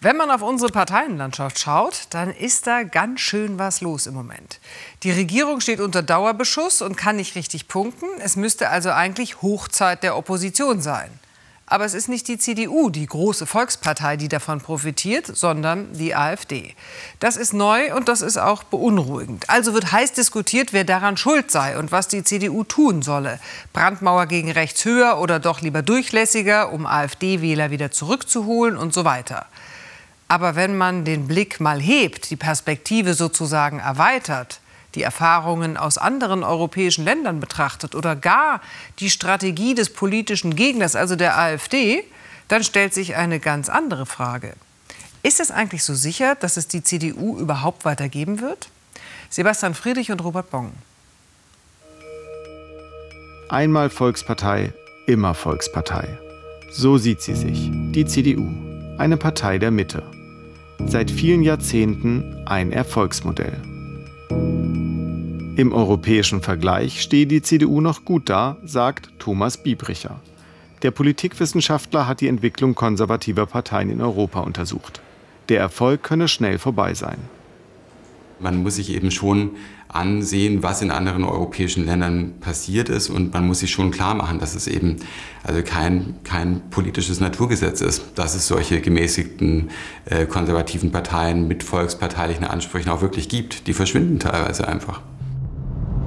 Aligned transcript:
Wenn 0.00 0.18
man 0.18 0.30
auf 0.30 0.42
unsere 0.42 0.70
Parteienlandschaft 0.70 1.58
schaut, 1.58 2.08
dann 2.10 2.30
ist 2.30 2.66
da 2.66 2.82
ganz 2.82 3.20
schön 3.20 3.58
was 3.58 3.80
los 3.80 4.06
im 4.06 4.12
Moment. 4.12 4.60
Die 5.02 5.10
Regierung 5.10 5.60
steht 5.60 5.80
unter 5.80 6.02
Dauerbeschuss 6.02 6.82
und 6.82 6.96
kann 6.96 7.16
nicht 7.16 7.34
richtig 7.34 7.66
punkten. 7.66 8.06
Es 8.20 8.36
müsste 8.36 8.68
also 8.68 8.90
eigentlich 8.90 9.40
Hochzeit 9.40 10.02
der 10.02 10.16
Opposition 10.16 10.82
sein. 10.82 11.10
Aber 11.68 11.84
es 11.84 11.94
ist 11.94 12.08
nicht 12.08 12.28
die 12.28 12.38
CDU, 12.38 12.90
die 12.90 13.06
große 13.06 13.46
Volkspartei, 13.46 14.16
die 14.16 14.28
davon 14.28 14.60
profitiert, 14.60 15.26
sondern 15.34 15.92
die 15.94 16.14
AfD. 16.14 16.76
Das 17.18 17.36
ist 17.36 17.54
neu 17.54 17.92
und 17.96 18.08
das 18.08 18.20
ist 18.20 18.36
auch 18.36 18.62
beunruhigend. 18.62 19.48
Also 19.50 19.74
wird 19.74 19.90
heiß 19.90 20.12
diskutiert, 20.12 20.72
wer 20.72 20.84
daran 20.84 21.16
schuld 21.16 21.50
sei 21.50 21.76
und 21.76 21.90
was 21.90 22.06
die 22.06 22.22
CDU 22.22 22.62
tun 22.62 23.02
solle. 23.02 23.40
Brandmauer 23.72 24.26
gegen 24.26 24.52
rechts 24.52 24.84
höher 24.84 25.18
oder 25.18 25.40
doch 25.40 25.62
lieber 25.62 25.82
durchlässiger, 25.82 26.70
um 26.70 26.86
AfD-Wähler 26.86 27.70
wieder 27.70 27.90
zurückzuholen 27.90 28.76
und 28.76 28.94
so 28.94 29.04
weiter. 29.04 29.46
Aber 30.28 30.56
wenn 30.56 30.76
man 30.76 31.04
den 31.04 31.28
Blick 31.28 31.60
mal 31.60 31.80
hebt, 31.80 32.30
die 32.30 32.36
Perspektive 32.36 33.14
sozusagen 33.14 33.78
erweitert, 33.78 34.60
die 34.94 35.02
Erfahrungen 35.02 35.76
aus 35.76 35.98
anderen 35.98 36.42
europäischen 36.42 37.04
Ländern 37.04 37.38
betrachtet 37.38 37.94
oder 37.94 38.16
gar 38.16 38.60
die 38.98 39.10
Strategie 39.10 39.74
des 39.74 39.92
politischen 39.92 40.56
Gegners, 40.56 40.96
also 40.96 41.16
der 41.16 41.38
AfD, 41.38 42.02
dann 42.48 42.64
stellt 42.64 42.94
sich 42.94 43.14
eine 43.14 43.38
ganz 43.38 43.68
andere 43.68 44.06
Frage. 44.06 44.54
Ist 45.22 45.40
es 45.40 45.50
eigentlich 45.50 45.84
so 45.84 45.94
sicher, 45.94 46.34
dass 46.34 46.56
es 46.56 46.66
die 46.68 46.82
CDU 46.82 47.38
überhaupt 47.38 47.84
weitergeben 47.84 48.40
wird? 48.40 48.68
Sebastian 49.28 49.74
Friedrich 49.74 50.10
und 50.10 50.22
Robert 50.22 50.50
Bong. 50.50 50.72
Einmal 53.48 53.90
Volkspartei, 53.90 54.72
immer 55.06 55.34
Volkspartei. 55.34 56.18
So 56.72 56.98
sieht 56.98 57.20
sie 57.20 57.34
sich, 57.34 57.70
die 57.92 58.06
CDU, 58.06 58.48
eine 58.98 59.16
Partei 59.16 59.58
der 59.58 59.70
Mitte. 59.70 60.15
Seit 60.84 61.10
vielen 61.10 61.42
Jahrzehnten 61.42 62.42
ein 62.46 62.70
Erfolgsmodell. 62.70 63.62
Im 65.56 65.72
europäischen 65.72 66.42
Vergleich 66.42 67.00
stehe 67.00 67.26
die 67.26 67.40
CDU 67.40 67.80
noch 67.80 68.04
gut 68.04 68.28
da, 68.28 68.58
sagt 68.62 69.08
Thomas 69.18 69.62
Biebricher. 69.62 70.20
Der 70.82 70.90
Politikwissenschaftler 70.90 72.06
hat 72.06 72.20
die 72.20 72.28
Entwicklung 72.28 72.74
konservativer 72.74 73.46
Parteien 73.46 73.88
in 73.88 74.02
Europa 74.02 74.40
untersucht. 74.40 75.00
Der 75.48 75.60
Erfolg 75.60 76.02
könne 76.02 76.28
schnell 76.28 76.58
vorbei 76.58 76.92
sein. 76.92 77.18
Man 78.38 78.62
muss 78.62 78.76
sich 78.76 78.92
eben 78.92 79.10
schon 79.10 79.52
ansehen, 79.88 80.62
was 80.62 80.82
in 80.82 80.90
anderen 80.90 81.24
europäischen 81.24 81.86
Ländern 81.86 82.34
passiert 82.40 82.88
ist 82.88 83.08
und 83.08 83.32
man 83.32 83.46
muss 83.46 83.60
sich 83.60 83.70
schon 83.70 83.90
klar 83.90 84.14
machen, 84.14 84.38
dass 84.38 84.54
es 84.54 84.66
eben 84.66 84.96
also 85.42 85.62
kein, 85.62 86.16
kein 86.24 86.68
politisches 86.70 87.20
Naturgesetz 87.20 87.80
ist, 87.80 88.04
dass 88.16 88.34
es 88.34 88.46
solche 88.46 88.80
gemäßigten 88.80 89.70
äh, 90.04 90.26
konservativen 90.26 90.92
Parteien 90.92 91.48
mit 91.48 91.62
volksparteilichen 91.62 92.44
Ansprüchen 92.44 92.90
auch 92.90 93.00
wirklich 93.00 93.28
gibt. 93.28 93.66
Die 93.66 93.72
verschwinden 93.72 94.18
teilweise 94.18 94.68
einfach. 94.68 95.00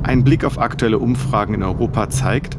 Ein 0.04 0.24
Blick 0.24 0.44
auf 0.44 0.60
aktuelle 0.60 1.00
Umfragen 1.00 1.54
in 1.54 1.64
Europa 1.64 2.10
zeigt, 2.10 2.58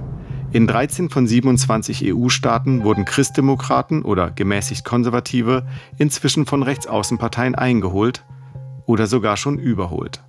in 0.52 0.66
13 0.66 1.10
von 1.10 1.28
27 1.28 2.12
EU-Staaten 2.12 2.82
wurden 2.82 3.04
Christdemokraten 3.04 4.02
oder 4.02 4.32
gemäßigt 4.32 4.84
Konservative 4.84 5.64
inzwischen 5.96 6.44
von 6.44 6.64
Rechtsaußenparteien 6.64 7.54
eingeholt 7.54 8.24
oder 8.90 9.06
sogar 9.06 9.36
schon 9.36 9.56
überholt. 9.56 10.20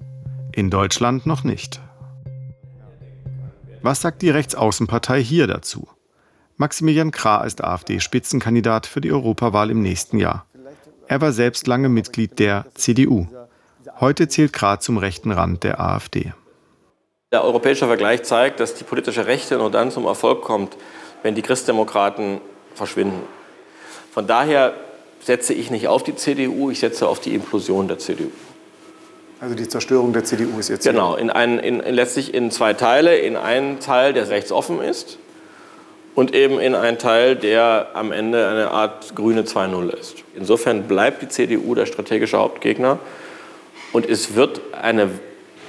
In 0.52 0.70
Deutschland 0.70 1.26
noch 1.26 1.44
nicht. 1.44 1.82
Was 3.82 4.02
sagt 4.02 4.22
die 4.22 4.30
Rechtsaußenpartei 4.30 5.24
hier 5.24 5.48
dazu? 5.48 5.88
Maximilian 6.58 7.10
Krah 7.10 7.44
ist 7.44 7.64
AfD-Spitzenkandidat 7.64 8.86
für 8.86 9.02
die 9.02 9.12
Europawahl 9.12 9.72
im 9.72 9.82
nächsten 9.82 10.20
Jahr. 10.20 10.46
Er 11.08 11.22
war 11.22 11.32
selbst 11.32 11.66
lange 11.66 11.90
Mitglied 11.90 12.38
der 12.38 12.68
CDU. 12.76 13.26
Heute 14.00 14.28
zählt 14.28 14.54
Krah 14.54 14.80
zum 14.80 15.00
rechten 15.00 15.32
Rand 15.32 15.64
der 15.64 15.80
AfD. 15.80 16.34
Der 17.32 17.44
europäische 17.44 17.88
Vergleich 17.88 18.22
zeigt, 18.22 18.60
dass 18.60 18.76
die 18.76 18.84
politische 18.84 19.26
Rechte 19.26 19.58
nur 19.58 19.72
dann 19.72 19.90
zum 19.90 20.06
Erfolg 20.06 20.44
kommt, 20.44 20.78
wenn 21.24 21.34
die 21.34 21.42
Christdemokraten 21.42 22.42
verschwinden. 22.76 23.24
Von 24.14 24.28
daher 24.28 24.74
setze 25.20 25.56
ich 25.56 25.72
nicht 25.72 25.88
auf 25.88 26.04
die 26.04 26.16
CDU, 26.16 26.70
ich 26.70 26.80
setze 26.80 27.08
auf 27.08 27.20
die 27.20 27.34
Implosion 27.34 27.88
der 27.88 27.98
CDU. 27.98 28.30
Also 29.42 29.56
die 29.56 29.68
Zerstörung 29.68 30.14
der 30.14 30.24
CDU 30.24 30.60
ist 30.60 30.70
jetzt. 30.70 30.86
Genau, 30.86 31.16
in 31.16 31.32
ein, 31.32 31.58
in, 31.58 31.80
in 31.80 31.96
letztlich 31.96 32.32
in 32.34 32.52
zwei 32.52 32.74
Teile. 32.74 33.18
In 33.18 33.36
einen 33.36 33.80
Teil, 33.80 34.14
der 34.14 34.30
rechtsoffen 34.30 34.80
ist 34.80 35.18
und 36.14 36.36
eben 36.36 36.60
in 36.60 36.76
einen 36.76 37.00
Teil, 37.00 37.36
der 37.36 37.90
am 37.96 38.12
Ende 38.12 38.48
eine 38.48 38.70
Art 38.70 39.16
grüne 39.16 39.42
2-0 39.42 39.90
ist. 39.90 40.24
Insofern 40.36 40.84
bleibt 40.84 41.24
die 41.24 41.28
CDU 41.28 41.74
der 41.74 41.88
strategische 41.88 42.38
Hauptgegner 42.38 43.00
und 43.94 44.08
es 44.08 44.36
wird 44.36 44.62
eine 44.80 45.10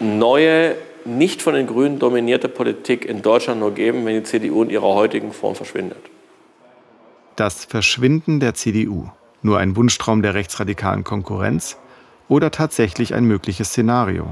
neue 0.00 0.74
nicht 1.06 1.40
von 1.40 1.54
den 1.54 1.66
Grünen 1.66 1.98
dominierte 1.98 2.50
Politik 2.50 3.06
in 3.06 3.22
Deutschland 3.22 3.60
nur 3.60 3.72
geben, 3.72 4.04
wenn 4.04 4.16
die 4.16 4.22
CDU 4.22 4.62
in 4.64 4.70
ihrer 4.70 4.94
heutigen 4.94 5.32
Form 5.32 5.54
verschwindet. 5.54 5.98
Das 7.36 7.64
Verschwinden 7.64 8.38
der 8.38 8.52
CDU. 8.52 9.08
Nur 9.40 9.58
ein 9.58 9.74
Wunschtraum 9.76 10.22
der 10.22 10.34
rechtsradikalen 10.34 11.02
Konkurrenz 11.02 11.78
oder 12.32 12.50
tatsächlich 12.50 13.14
ein 13.14 13.26
mögliches 13.26 13.68
Szenario? 13.68 14.26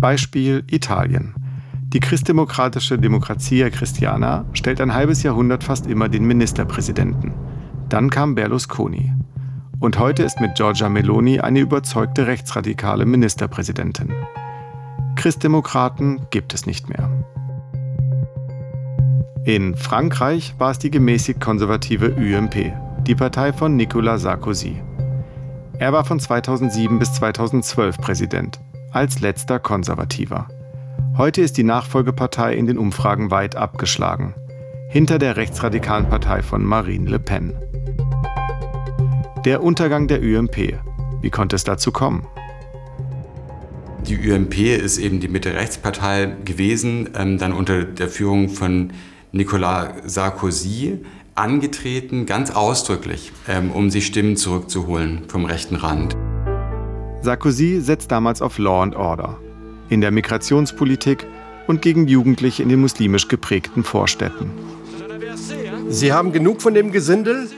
Beispiel 0.00 0.64
Italien. 0.68 1.36
Die 1.84 2.00
christdemokratische 2.00 2.98
Democrazia 2.98 3.70
Christiana 3.70 4.44
stellt 4.54 4.80
ein 4.80 4.92
halbes 4.92 5.22
Jahrhundert 5.22 5.62
fast 5.62 5.86
immer 5.86 6.08
den 6.08 6.24
Ministerpräsidenten. 6.24 7.32
Dann 7.88 8.10
kam 8.10 8.34
Berlusconi. 8.34 9.12
Und 9.78 10.00
heute 10.00 10.24
ist 10.24 10.40
mit 10.40 10.56
Giorgia 10.56 10.88
Meloni 10.88 11.38
eine 11.38 11.60
überzeugte 11.60 12.26
rechtsradikale 12.26 13.06
Ministerpräsidentin. 13.06 14.12
Christdemokraten 15.14 16.26
gibt 16.30 16.54
es 16.54 16.66
nicht 16.66 16.88
mehr. 16.88 17.08
In 19.44 19.76
Frankreich 19.76 20.56
war 20.58 20.72
es 20.72 20.80
die 20.80 20.90
gemäßigt 20.90 21.40
konservative 21.40 22.16
UMP, 22.16 22.72
die 23.06 23.14
Partei 23.14 23.52
von 23.52 23.76
Nicolas 23.76 24.22
Sarkozy. 24.22 24.82
Er 25.82 25.92
war 25.92 26.04
von 26.04 26.20
2007 26.20 27.00
bis 27.00 27.12
2012 27.14 27.98
Präsident, 27.98 28.60
als 28.92 29.18
letzter 29.18 29.58
Konservativer. 29.58 30.46
Heute 31.18 31.42
ist 31.42 31.56
die 31.56 31.64
Nachfolgepartei 31.64 32.54
in 32.54 32.68
den 32.68 32.78
Umfragen 32.78 33.32
weit 33.32 33.56
abgeschlagen, 33.56 34.32
hinter 34.88 35.18
der 35.18 35.36
rechtsradikalen 35.36 36.08
Partei 36.08 36.40
von 36.40 36.64
Marine 36.64 37.10
Le 37.10 37.18
Pen. 37.18 37.56
Der 39.44 39.64
Untergang 39.64 40.06
der 40.06 40.20
UMP. 40.20 40.78
Wie 41.20 41.30
konnte 41.30 41.56
es 41.56 41.64
dazu 41.64 41.90
kommen? 41.90 42.28
Die 44.06 44.30
UMP 44.30 44.56
ist 44.60 44.98
eben 44.98 45.18
die 45.18 45.26
Mitte-Rechts-Partei 45.26 46.36
gewesen, 46.44 47.08
ähm, 47.18 47.38
dann 47.38 47.52
unter 47.52 47.82
der 47.82 48.08
Führung 48.08 48.50
von 48.50 48.92
Nicolas 49.32 49.94
Sarkozy 50.04 51.00
angetreten, 51.34 52.26
ganz 52.26 52.50
ausdrücklich, 52.50 53.32
ähm, 53.48 53.70
um 53.70 53.90
sich 53.90 54.06
Stimmen 54.06 54.36
zurückzuholen 54.36 55.22
vom 55.28 55.44
rechten 55.44 55.76
Rand. 55.76 56.16
Sarkozy 57.22 57.80
setzt 57.80 58.10
damals 58.10 58.42
auf 58.42 58.58
Law 58.58 58.82
and 58.82 58.96
Order, 58.96 59.38
in 59.88 60.00
der 60.00 60.10
Migrationspolitik 60.10 61.26
und 61.66 61.80
gegen 61.80 62.08
Jugendliche 62.08 62.62
in 62.62 62.68
den 62.68 62.80
muslimisch 62.80 63.28
geprägten 63.28 63.84
Vorstädten. 63.84 64.50
Sie 65.88 66.12
haben 66.12 66.32
genug 66.32 66.62
von 66.62 66.74
dem 66.74 66.92
Gesindel? 66.92 67.48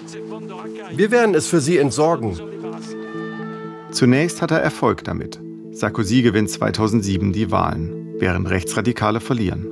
Wir 0.94 1.10
werden 1.10 1.34
es 1.34 1.46
für 1.46 1.60
Sie 1.60 1.78
entsorgen. 1.78 2.38
Zunächst 3.91 4.42
hat 4.42 4.50
er 4.50 4.60
Erfolg 4.60 5.04
damit. 5.04 5.41
Sarkozy 5.72 6.22
gewinnt 6.22 6.50
2007 6.50 7.32
die 7.32 7.50
Wahlen, 7.50 8.14
während 8.18 8.50
Rechtsradikale 8.50 9.20
verlieren. 9.20 9.66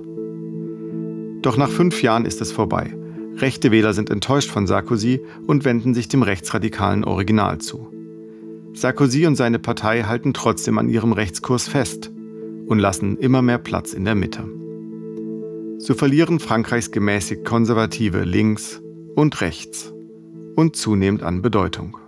Doch 1.42 1.56
nach 1.56 1.70
fünf 1.70 2.02
Jahren 2.02 2.24
ist 2.24 2.40
es 2.40 2.50
vorbei. 2.52 2.94
Rechte 3.37 3.70
Wähler 3.70 3.93
sind 3.94 4.10
enttäuscht 4.10 4.50
von 4.50 4.66
Sarkozy 4.66 5.20
und 5.47 5.65
wenden 5.65 5.94
sich 5.94 6.09
dem 6.09 6.22
rechtsradikalen 6.22 7.05
Original 7.05 7.58
zu. 7.58 7.88
Sarkozy 8.75 9.26
und 9.26 9.37
seine 9.37 9.58
Partei 9.58 10.02
halten 10.02 10.32
trotzdem 10.32 10.79
an 10.79 10.88
ihrem 10.88 11.12
Rechtskurs 11.12 11.69
fest 11.69 12.11
und 12.67 12.79
lassen 12.79 13.19
immer 13.19 13.43
mehr 13.43 13.58
Platz 13.58 13.93
in 13.93 14.05
der 14.05 14.14
Mitte. 14.14 14.49
So 15.79 15.94
verlieren 15.94 16.38
Frankreichs 16.38 16.90
gemäßigt 16.90 17.44
konservative 17.44 18.23
links 18.23 18.81
und 19.17 19.40
rechts 19.40 19.93
und 20.55 20.76
zunehmend 20.76 21.23
an 21.23 21.43
Bedeutung. 21.43 21.99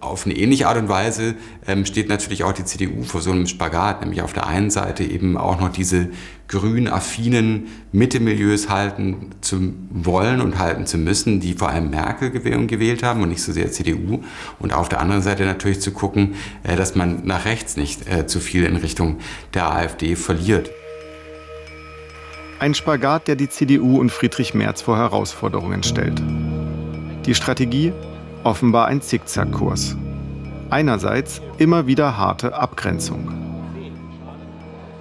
Auf 0.00 0.26
eine 0.26 0.36
ähnliche 0.36 0.68
Art 0.68 0.76
und 0.76 0.88
Weise 0.88 1.34
ähm, 1.66 1.86
steht 1.86 2.08
natürlich 2.08 2.44
auch 2.44 2.52
die 2.52 2.64
CDU 2.64 3.02
vor 3.02 3.22
so 3.22 3.32
einem 3.32 3.46
Spagat, 3.46 4.02
nämlich 4.02 4.22
auf 4.22 4.34
der 4.34 4.46
einen 4.46 4.70
Seite 4.70 5.04
eben 5.04 5.38
auch 5.38 5.58
noch 5.58 5.70
diese 5.70 6.10
grün-affinen 6.48 7.66
Mitte-Milieus 7.92 8.68
halten 8.68 9.30
zu 9.40 9.74
wollen 9.90 10.40
und 10.40 10.58
halten 10.58 10.86
zu 10.86 10.98
müssen, 10.98 11.40
die 11.40 11.54
vor 11.54 11.70
allem 11.70 11.90
Merkel 11.90 12.30
gewählt 12.30 13.02
haben 13.02 13.22
und 13.22 13.30
nicht 13.30 13.42
so 13.42 13.52
sehr 13.52 13.72
CDU. 13.72 14.22
Und 14.58 14.72
auf 14.72 14.88
der 14.88 15.00
anderen 15.00 15.22
Seite 15.22 15.44
natürlich 15.44 15.80
zu 15.80 15.92
gucken, 15.92 16.34
äh, 16.62 16.76
dass 16.76 16.94
man 16.94 17.26
nach 17.26 17.46
rechts 17.46 17.76
nicht 17.76 18.08
äh, 18.08 18.26
zu 18.26 18.38
viel 18.38 18.64
in 18.64 18.76
Richtung 18.76 19.16
der 19.54 19.70
AfD 19.72 20.14
verliert. 20.14 20.70
Ein 22.58 22.74
Spagat, 22.74 23.28
der 23.28 23.36
die 23.36 23.48
CDU 23.48 23.98
und 23.98 24.10
Friedrich 24.10 24.54
Merz 24.54 24.82
vor 24.82 24.96
Herausforderungen 24.96 25.82
stellt. 25.82 26.22
Die 27.26 27.34
Strategie? 27.34 27.92
Offenbar 28.46 28.86
ein 28.86 29.02
Zickzackkurs. 29.02 29.96
Einerseits 30.70 31.40
immer 31.58 31.88
wieder 31.88 32.16
harte 32.16 32.54
Abgrenzung. 32.54 33.32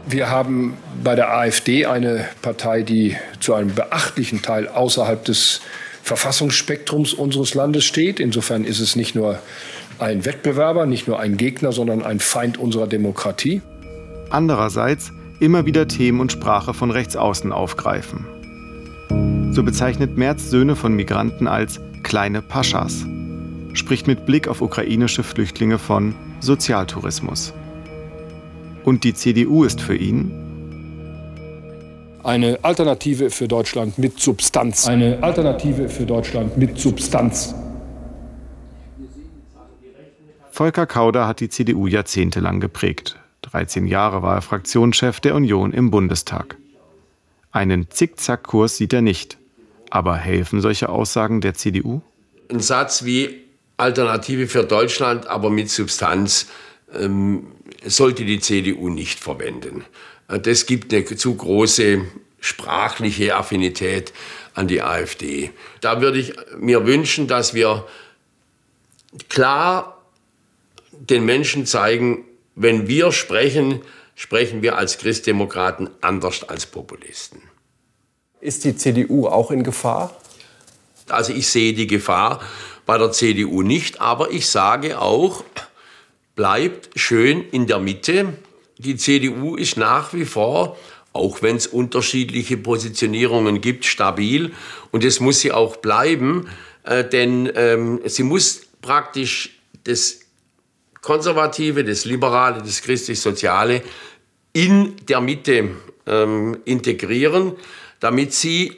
Wir 0.08 0.32
haben 0.32 0.74
bei 1.04 1.14
der 1.14 1.32
AfD 1.32 1.86
eine 1.86 2.26
Partei, 2.42 2.82
die 2.82 3.16
zu 3.40 3.54
einem 3.54 3.76
beachtlichen 3.76 4.42
Teil 4.42 4.68
außerhalb 4.68 5.24
des 5.26 5.62
Verfassungsspektrums 6.02 7.14
unseres 7.14 7.54
Landes 7.54 7.86
steht. 7.86 8.20
Insofern 8.20 8.64
ist 8.64 8.80
es 8.80 8.96
nicht 8.96 9.14
nur 9.14 9.38
ein 10.00 10.26
Wettbewerber, 10.26 10.88
nicht 10.88 11.08
nur 11.08 11.20
ein 11.20 11.38
Gegner, 11.38 11.72
sondern 11.72 12.04
ein 12.04 12.20
Feind 12.20 12.58
unserer 12.58 12.88
Demokratie. 12.88 13.62
Andererseits 14.32 15.12
immer 15.40 15.68
wieder 15.68 15.88
Themen 15.88 16.20
und 16.20 16.32
Sprache 16.32 16.74
von 16.74 16.90
Rechtsaußen 16.90 17.52
aufgreifen. 17.52 18.26
So 19.52 19.62
bezeichnet 19.62 20.18
Merz 20.18 20.50
Söhne 20.50 20.76
von 20.76 20.96
Migranten 20.96 21.48
als 21.48 21.80
kleine 22.02 22.42
Paschas, 22.42 23.06
spricht 23.76 24.08
mit 24.08 24.26
Blick 24.26 24.48
auf 24.48 24.62
ukrainische 24.62 25.24
Flüchtlinge 25.24 25.78
von 25.78 26.16
Sozialtourismus. 26.40 27.54
Und 28.84 29.04
die 29.04 29.14
CDU 29.14 29.64
ist 29.64 29.82
für 29.82 29.96
ihn 29.96 30.46
eine 32.26 32.58
Alternative 32.64 33.30
für 33.30 33.48
Deutschland 33.48 34.00
mit 34.00 34.20
Substanz. 34.20 34.88
Eine 34.88 35.22
Alternative 35.22 35.90
für 35.90 36.08
Deutschland 36.08 36.58
mit 36.58 36.80
Substanz. 36.80 37.54
Volker 40.50 40.88
Kauder 40.88 41.28
hat 41.28 41.40
die 41.40 41.50
CDU 41.50 41.86
jahrzehntelang 41.86 42.60
geprägt. 42.60 43.18
13 43.44 43.86
Jahre 43.86 44.24
war 44.24 44.36
er 44.36 44.42
Fraktionschef 44.42 45.20
der 45.20 45.36
Union 45.36 45.72
im 45.72 45.92
Bundestag. 45.92 46.58
Einen 47.52 47.92
Zickzackkurs 47.92 48.78
sieht 48.78 48.94
er 48.94 49.02
nicht. 49.02 49.38
Aber 49.92 50.16
helfen 50.18 50.62
solche 50.62 50.90
Aussagen 50.90 51.42
der 51.42 51.54
CDU? 51.54 52.02
Ein 52.50 52.60
Satz 52.60 53.06
wie 53.06 53.45
Alternative 53.78 54.48
für 54.48 54.64
Deutschland, 54.64 55.28
aber 55.28 55.50
mit 55.50 55.70
Substanz, 55.70 56.48
ähm, 56.94 57.48
sollte 57.84 58.26
die 58.26 58.40
CDU 58.40 58.90
nicht 58.90 59.20
verwenden. 59.20 59.86
Äh, 60.28 60.40
das 60.40 60.66
gibt 60.66 60.94
eine 60.94 61.06
zu 61.06 61.36
große 61.36 62.06
sprachliche 62.40 63.36
Affinität 63.36 64.14
an 64.54 64.68
die 64.68 64.82
AfD. 64.82 65.52
Da 65.82 66.02
würde 66.02 66.20
ich 66.20 66.34
mir 66.58 66.86
wünschen, 66.86 67.28
dass 67.28 67.54
wir 67.54 67.88
klar 69.30 70.02
den 70.92 71.26
Menschen 71.26 71.66
zeigen, 71.66 72.26
wenn 72.56 72.88
wir 72.88 73.12
sprechen, 73.12 73.82
sprechen 74.16 74.62
wir 74.62 74.78
als 74.78 74.98
Christdemokraten 74.98 75.90
anders 76.02 76.44
als 76.44 76.66
Populisten. 76.66 77.42
Ist 78.40 78.64
die 78.64 78.76
CDU 78.76 79.28
auch 79.28 79.52
in 79.52 79.64
Gefahr? 79.64 80.16
Also 81.10 81.34
ich 81.34 81.48
sehe 81.48 81.74
die 81.74 81.88
Gefahr 81.88 82.42
bei 82.86 82.98
der 82.98 83.12
CDU 83.12 83.62
nicht, 83.62 84.02
aber 84.02 84.32
ich 84.32 84.48
sage 84.48 85.00
auch, 85.00 85.44
bleibt 86.36 86.90
schön 87.00 87.44
in 87.50 87.68
der 87.68 87.80
Mitte. 87.80 88.34
Die 88.78 88.96
CDU 88.98 89.56
ist 89.56 89.78
nach 89.78 90.14
wie 90.14 90.26
vor, 90.26 90.78
auch 91.14 91.42
wenn 91.42 91.56
es 91.56 91.68
unterschiedliche 91.68 92.58
Positionierungen 92.58 93.62
gibt, 93.62 93.86
stabil. 93.86 94.52
Und 94.92 95.04
das 95.04 95.20
muss 95.20 95.40
sie 95.40 95.52
auch 95.52 95.78
bleiben, 95.78 96.50
äh, 96.84 97.04
denn 97.04 97.52
ähm, 97.56 98.02
sie 98.06 98.24
muss 98.24 98.64
praktisch 98.82 99.58
das 99.86 100.20
Konservative, 101.02 101.84
das 101.84 102.06
Liberale, 102.06 102.62
das 102.62 102.82
Christlich-Soziale 102.82 103.82
in 104.54 104.96
der 105.08 105.22
Mitte 105.22 105.72
ähm, 106.06 106.58
integrieren, 106.66 107.54
damit 108.00 108.34
sie 108.34 108.76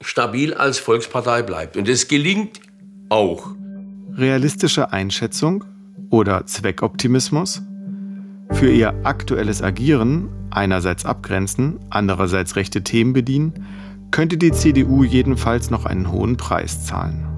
stabil 0.00 0.54
als 0.54 0.78
Volkspartei 0.78 1.42
bleibt. 1.42 1.76
Und 1.76 1.88
das 1.88 2.08
gelingt 2.08 2.60
auch. 3.12 3.46
Realistische 4.14 4.92
Einschätzung 4.92 5.64
oder 6.10 6.46
Zweckoptimismus? 6.46 7.62
Für 8.52 8.70
ihr 8.70 8.94
aktuelles 9.04 9.62
Agieren, 9.62 10.28
einerseits 10.50 11.04
abgrenzen, 11.04 11.78
andererseits 11.90 12.56
rechte 12.56 12.82
Themen 12.82 13.12
bedienen, 13.12 13.66
könnte 14.10 14.38
die 14.38 14.52
CDU 14.52 15.04
jedenfalls 15.04 15.70
noch 15.70 15.84
einen 15.84 16.10
hohen 16.10 16.36
Preis 16.36 16.84
zahlen. 16.86 17.32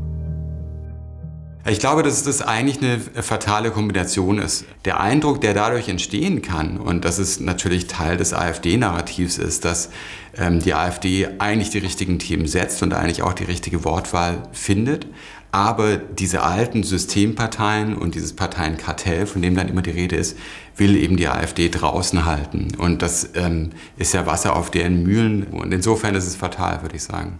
Ich 1.67 1.79
glaube, 1.79 2.03
dass 2.03 2.23
das 2.23 2.43
eigentlich 2.43 2.83
eine 2.83 3.01
fatale 3.01 3.71
Kombination 3.71 4.39
ist. 4.39 4.67
Der 4.85 5.01
Eindruck, 5.01 5.41
der 5.41 5.55
dadurch 5.55 5.89
entstehen 5.89 6.43
kann, 6.43 6.77
und 6.77 7.07
das 7.07 7.19
ist 7.19 7.41
natürlich 7.41 7.87
Teil 7.87 8.19
des 8.19 8.35
AfD-Narrativs 8.35 9.39
ist, 9.39 9.65
dass 9.65 9.89
ähm, 10.37 10.61
die 10.61 10.75
AfD 10.75 11.27
eigentlich 11.39 11.71
die 11.71 11.79
richtigen 11.79 12.19
Themen 12.19 12.47
setzt 12.47 12.83
und 12.83 12.93
eigentlich 12.93 13.23
auch 13.23 13.33
die 13.33 13.45
richtige 13.45 13.83
Wortwahl 13.83 14.43
findet, 14.53 15.07
aber 15.55 15.99
diese 15.99 16.43
alten 16.43 16.83
Systemparteien 16.83 17.97
und 17.97 18.17
dieses 18.17 18.35
Parteienkartell, 18.35 19.25
von 19.25 19.41
dem 19.41 19.55
dann 19.55 19.69
immer 19.69 19.83
die 19.83 19.93
Rede 19.93 20.17
ist, 20.17 20.37
will 20.77 20.97
eben 20.97 21.17
die 21.17 21.29
AfD 21.29 21.69
draußen 21.69 22.25
halten. 22.25 22.73
Und 22.77 23.03
das 23.03 23.31
ähm, 23.37 23.71
ist 23.97 24.15
ja 24.15 24.27
Wasser 24.27 24.57
auf 24.57 24.73
deren 24.73 25.05
Mühlen. 25.05 25.45
Und 25.45 25.73
insofern 25.73 26.17
ist 26.17 26.27
es 26.27 26.35
fatal, 26.35 26.83
würde 26.83 26.97
ich 26.97 27.05
sagen. 27.05 27.39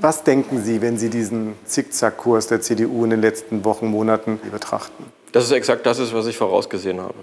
Was 0.00 0.24
denken 0.24 0.62
Sie, 0.62 0.80
wenn 0.80 0.96
Sie 0.96 1.10
diesen 1.10 1.52
Zickzackkurs 1.66 2.46
der 2.46 2.62
CDU 2.62 3.04
in 3.04 3.10
den 3.10 3.20
letzten 3.20 3.62
Wochen, 3.66 3.86
Monaten 3.86 4.40
betrachten? 4.50 5.04
Das 5.32 5.44
ist 5.44 5.50
exakt 5.50 5.84
das, 5.84 6.14
was 6.14 6.26
ich 6.26 6.38
vorausgesehen 6.38 6.98
habe. 6.98 7.14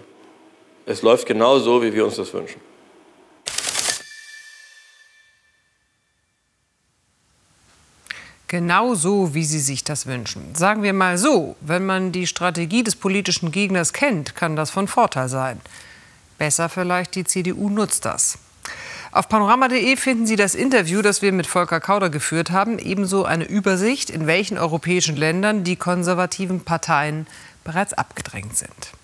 Es 0.85 1.01
läuft 1.01 1.25
genau 1.25 1.57
so, 1.57 1.81
wie 1.81 1.91
wir 1.91 2.05
uns 2.05 2.17
das 2.17 2.31
wünschen. 2.35 2.61
Genau 8.49 8.95
so, 8.95 9.33
wie 9.33 9.43
Sie 9.43 9.59
sich 9.59 9.83
das 9.83 10.05
wünschen. 10.05 10.55
Sagen 10.55 10.81
wir 10.81 10.93
mal 10.93 11.17
so, 11.17 11.57
wenn 11.59 11.85
man 11.85 12.13
die 12.13 12.27
Strategie 12.27 12.81
des 12.81 12.95
politischen 12.95 13.51
Gegners 13.51 13.91
kennt, 13.91 14.35
kann 14.35 14.55
das 14.55 14.69
von 14.69 14.87
Vorteil 14.87 15.27
sein. 15.27 15.59
Besser 16.37 16.69
vielleicht 16.69 17.15
die 17.15 17.25
CDU 17.25 17.69
nutzt 17.69 18.05
das. 18.05 18.37
Auf 19.11 19.27
panorama.de 19.27 19.97
finden 19.97 20.27
Sie 20.27 20.37
das 20.37 20.55
Interview, 20.55 21.01
das 21.01 21.21
wir 21.21 21.33
mit 21.33 21.47
Volker 21.47 21.81
Kauder 21.81 22.09
geführt 22.09 22.51
haben, 22.51 22.79
ebenso 22.79 23.25
eine 23.25 23.45
Übersicht, 23.45 24.09
in 24.09 24.27
welchen 24.27 24.57
europäischen 24.57 25.17
Ländern 25.17 25.65
die 25.65 25.75
konservativen 25.75 26.61
Parteien 26.61 27.27
bereits 27.65 27.93
abgedrängt 27.93 28.55
sind. 28.55 28.96